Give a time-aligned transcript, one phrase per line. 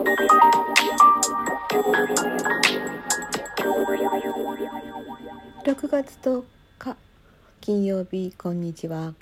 [0.00, 0.06] 6
[5.88, 6.42] 月10
[6.78, 6.96] 日
[7.60, 9.12] 金曜日こんにちは。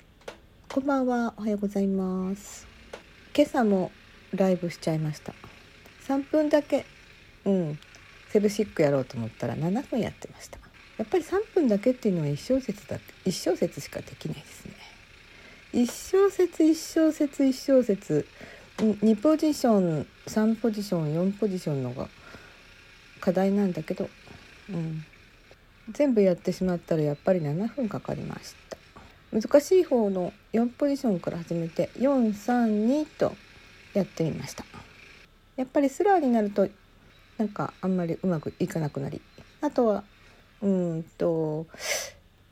[0.73, 1.33] こんばんは。
[1.35, 2.65] おはようございます。
[3.35, 3.91] 今朝も
[4.33, 5.33] ライブしちゃいました。
[6.07, 6.85] 3分だけ
[7.43, 7.77] うん。
[8.29, 10.59] セブシックやろうと思ったら7分やってました。
[10.97, 14.75] やっぱり3分だけっていうのは1小節だ1小節しかできないですね。
[15.73, 18.25] 1小節1小節1小節
[18.79, 22.07] 2ポジション3ポジション4ポジションのが
[23.19, 24.09] 課題なんだけど、
[24.69, 25.03] うん、
[25.91, 28.77] 全部やってしまったらやっぱり7分かかりました。
[29.37, 33.35] 難しい方の4ポジションから始めて432と
[33.93, 34.63] やってみました。
[35.57, 36.69] やっぱりスラーになると
[37.37, 39.21] なんかあんまりうまくいかなくなり
[39.59, 40.03] あとは
[40.61, 41.67] うんと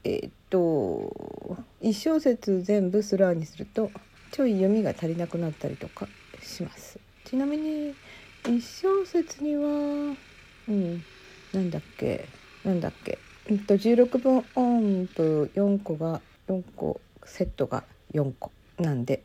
[0.03, 3.91] えー、っと1小節全部スラーにすると
[4.31, 6.07] ちょい読みが足りなくなったりとか
[6.41, 6.99] します。
[7.25, 7.93] ちなみに
[8.43, 10.15] 1小節には
[10.67, 11.03] うん
[11.53, 12.27] なんだっけ
[12.63, 17.83] なんだっけえっと16分音符4個が4個セットが
[18.13, 19.23] 4個なんで、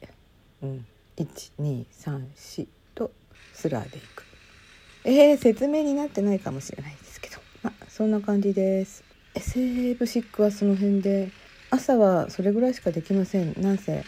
[0.62, 0.86] うん、
[1.16, 3.10] 1234と
[3.52, 4.24] スラーでいく。
[5.04, 7.38] えー、説明になってないかもしれないですけど。
[7.62, 9.04] まあそんな感じです。
[9.38, 11.30] セーブシックはその辺で
[11.70, 13.54] 朝はそれぐらいしかできません。
[13.60, 14.04] なんせ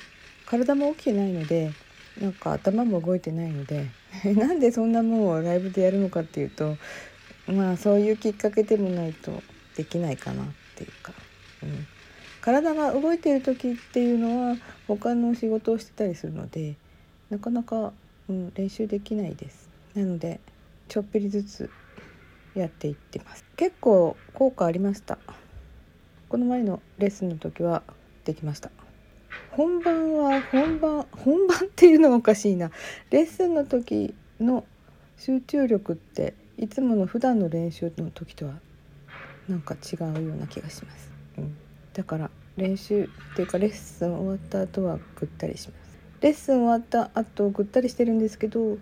[0.46, 1.72] 体も起きてないので
[2.20, 3.88] なんか頭も動いてないので
[4.36, 6.76] なんでそんなもんをライブでやるのかっていうと
[7.46, 9.42] まあそういうきっかけでもないと
[9.76, 11.12] できないかなっていうか、
[11.62, 11.86] うん、
[12.40, 14.56] 体が動いてる時っていうのは
[14.86, 16.76] 他の仕事をしてたりするので
[17.30, 17.92] なかなか、
[18.28, 19.68] うん、練習できないです。
[19.94, 20.40] なので
[20.88, 21.70] ちょっぴりずつ
[22.54, 23.44] やっていってます。
[23.56, 25.18] 結構効果ありました。
[26.28, 27.82] この前のレッスンの時は
[28.24, 28.83] できました。
[29.56, 32.70] 本番は本番本番っていうのはおかしいな。
[33.10, 34.64] レッスンの時の
[35.16, 38.54] 集中力っていつもの普段の練習の時とは
[39.48, 41.56] なんか違うような気がします、うん、
[41.92, 45.98] だから練習っていうかレッスン終わった後はぐったりします。
[46.20, 48.78] レッスン終わった後ぐったりしてるんですけど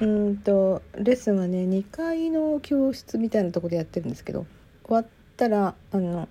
[0.00, 4.46] うんとレッスンはね2階の教室みたいなとこでやってるんですけど
[4.84, 5.06] 終わっ
[5.36, 6.28] たらあの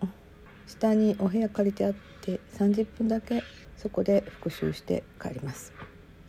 [0.68, 3.44] 下にお部屋借りてあって30分だけ
[3.78, 5.74] そこで復習して帰ります。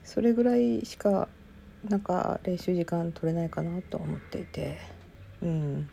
[0.04, 1.28] それぐらいしか
[1.88, 4.78] なんか練習時間取れないかなと思っていて
[5.42, 5.88] うん。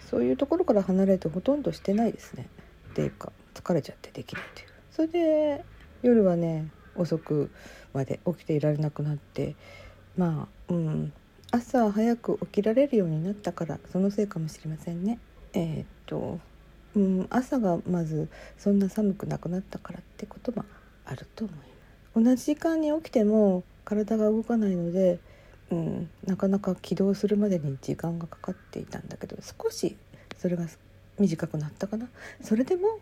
[0.00, 2.48] そういうところから離れてほとんどしてないですね。
[2.90, 4.68] っていうか疲れちゃってできないという。
[4.90, 5.64] それで
[6.02, 7.50] 夜はね遅く
[7.92, 9.56] まで起きていられなくなって
[10.16, 11.12] まあうん。
[11.50, 15.18] 朝早く起きられるようになったからそのせいかもしれませんね。
[15.54, 16.38] えー、っと
[16.98, 20.64] うん朝がまずそんな寒くなくなったからってことも
[21.04, 21.68] あると思います。
[22.14, 25.20] 同じ時間に起きても体が動かないので
[25.70, 29.98] うん、なかなか起動するまでに時間がかかっていたんだけど少し
[30.36, 30.66] それが
[31.18, 32.08] 短くなったかな。
[32.42, 33.00] それでも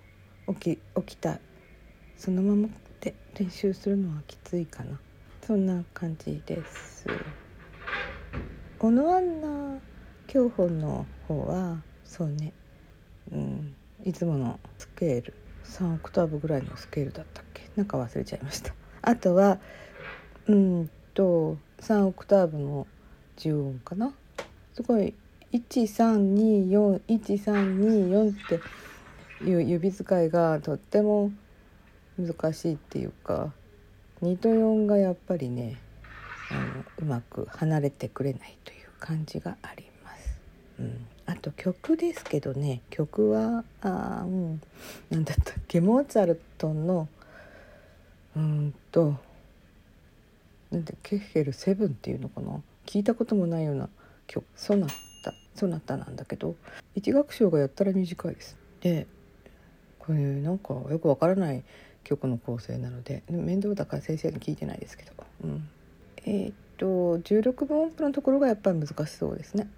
[0.60, 1.38] 起き起きた
[2.16, 2.68] そのまま
[3.00, 5.00] で練習するのはきついかな。
[5.46, 7.06] そんな感じです。
[8.78, 9.80] 小野アンナ
[10.26, 12.52] 教本の方はそうね、
[13.30, 15.34] うん、いつものスケール。
[15.64, 17.68] 3オクターブぐらいのスケールだったっけ？
[17.74, 18.72] なんか忘れちゃいました。
[19.02, 19.58] あとは
[20.46, 22.86] うんと3オクターブの
[23.36, 24.14] 10音かな？
[24.74, 25.12] すごい
[25.52, 28.60] 13241324って
[29.44, 31.32] いう指使いがとっても
[32.18, 33.52] 難しいっていうか
[34.22, 35.80] 2と4がやっぱりね
[36.50, 40.38] あのうまく離れてくれないという感じがあります。
[40.78, 44.60] うん、あと曲ですけどね曲はあうん
[45.10, 47.08] 何だったっけモーツァルトの
[48.36, 49.16] うんと
[50.70, 52.60] なんでケッヘルセブンっていうのかな？
[52.86, 53.88] 聞いたこともないような
[54.26, 54.92] 曲ソナタ
[55.54, 56.54] ソナタなんだけど
[56.94, 58.56] 一楽章がやったら短いです。
[58.80, 59.06] で
[59.98, 61.64] これなんかよくわからない
[62.04, 65.10] 曲の構成なので面倒だから先生に聞いてないですけど、
[65.42, 65.68] うん、
[66.24, 69.68] えー、っと16分音符のところがやっぱり難しそうですね。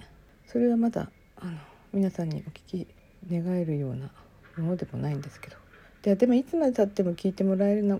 [0.47, 1.52] それはまだあの
[1.93, 2.87] 皆さんにお聞き
[3.31, 4.11] 願えるような
[4.56, 5.56] ものでもないんですけど
[6.02, 7.99] ででもいつまでたっても聞いてもらえるな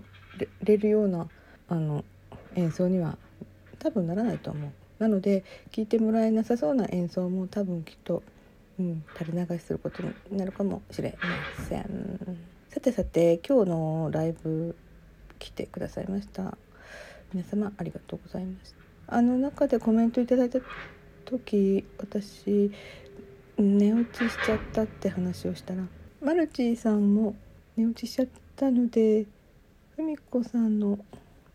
[0.63, 1.07] れるよう。
[1.07, 1.27] な
[1.67, 2.03] あの
[2.55, 3.17] 演奏には
[3.77, 4.71] 多分ならないと思う。
[4.99, 8.23] なので聴いてもらえなさそうな演奏も多分きっと、
[8.79, 12.37] うん、垂れ流しすることになるかもしれません。
[12.69, 14.75] さてさて今日のライブ
[15.37, 16.57] 来てくださいました。
[17.33, 18.75] 皆様ありがとうございます
[19.05, 20.59] あの中でコメントいただいた
[21.25, 22.71] 時私
[23.61, 25.83] 寝落ちしちゃったって話をしたら
[26.21, 27.35] マルチーさんも
[27.75, 29.25] 寝落ちしちゃったので
[29.95, 30.99] ふみこさんの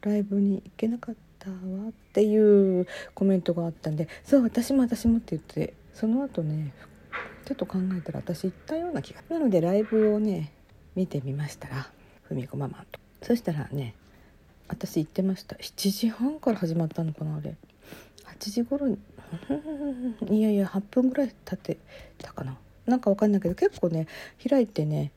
[0.02, 1.56] ライブに行けなかったわ
[1.88, 6.74] っていうコメントがあったんでそう私も私もって言ってその後ね
[7.46, 10.52] ちょっと考えたら私言ったような気がなのでライブをね
[10.94, 11.90] 見てみましたら
[12.22, 13.00] ふみこママと。
[13.22, 13.94] そしたらね
[14.68, 15.56] 私言ってました。
[15.56, 17.56] 7時半から始まったのかなあれ。
[18.38, 18.96] 8時頃
[20.30, 21.78] いやいや8分ぐらい経って
[22.18, 22.56] たかな。
[22.86, 24.06] なんかわかんないけど結構ね
[24.46, 25.10] 開いてね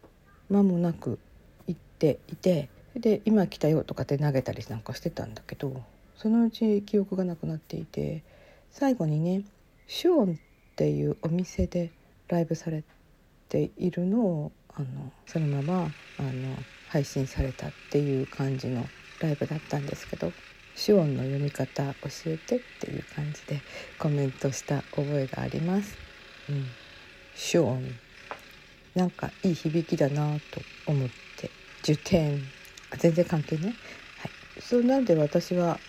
[0.50, 1.20] 間もなく
[1.68, 5.84] 行っていてで「今来たよ」とかって投げたりなんかしてたんだけど
[6.16, 8.24] そのうち記憶がなくなっていて
[8.72, 9.44] 最後にね
[9.88, 10.36] シュオンっ
[10.76, 11.92] ていうお店で
[12.28, 12.84] ライブされ
[13.50, 16.56] ているのをあのそのままあの
[16.88, 18.86] 配信されたっていう感じの
[19.20, 20.32] ライブだったんですけど。
[20.78, 23.62] 手音の読み方教えてっていう感じで
[23.98, 25.98] コメントした覚えがあります。
[26.50, 26.68] うん、
[27.36, 27.82] 手音
[28.94, 31.50] なんかいい響きだなと思って
[31.82, 32.42] 受点
[33.00, 33.74] 全然関係ね。
[34.20, 35.80] はい、そうなんで私は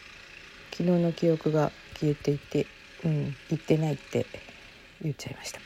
[0.70, 2.67] 昨日の記憶が消えていて、
[3.05, 4.26] うん、言ってないって
[5.02, 5.61] 言っちゃいました。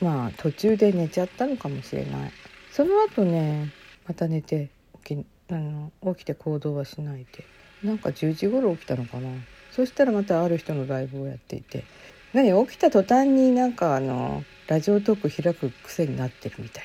[0.00, 2.32] まあ途中で寝ちゃったのかもしれない。
[2.70, 3.72] その後ね
[4.06, 4.68] また寝て
[5.04, 7.44] 起きあの起きて行動はしないで
[7.84, 9.28] なんか10時頃起きたのかな。
[9.70, 11.84] そしたらまたある人のライブをやっていて。
[12.32, 16.84] 何起きた途端になんかあのラジオトーク開く癖になってるみたい。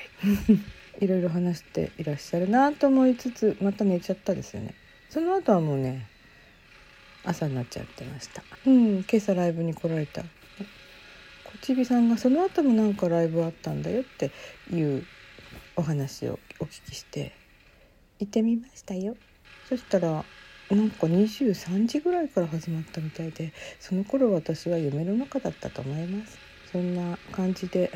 [1.00, 4.74] いろいろ話していらっしゃるなと思いつつまた寝ちゃったですよね。
[5.08, 6.06] その後はもうね
[7.24, 8.44] 朝になっちゃってました。
[8.66, 10.22] うん今朝ライブに来られた。
[10.22, 10.26] こ
[11.62, 14.30] ちびさんがその後もなんかライブあったんだよって
[14.70, 15.04] いう
[15.74, 17.32] お話をお聞きして
[18.20, 19.16] 行ってみましたよ。
[19.68, 20.24] そしたら
[20.70, 26.38] なんか23時ぐらいから始まったみたいでその頃私は夢の中だったと思います。
[26.70, 27.90] そんな感じで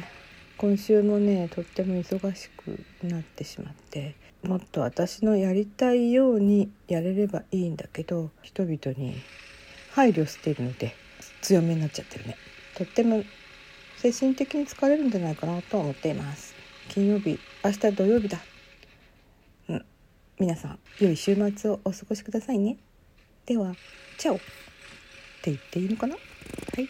[0.59, 9.15] 今週もねとっても忙しくなってしまってもっと私のやりたいようにやれればいいんだけど人々に
[9.93, 10.97] 配慮しているので
[11.43, 12.37] 強めになっちゃってるね。
[12.77, 13.23] とっても
[13.99, 16.55] 精神的に疲れるんじゃないかなと思っています。
[16.88, 18.38] 金曜日明日土曜日だ。
[20.44, 22.76] 皆さん良い週末をお過ごしくださいね。
[23.46, 23.75] では
[24.19, 24.38] 「チャオ」っ
[25.41, 26.17] て言っていいのかな？
[26.17, 26.20] は
[26.82, 26.88] い。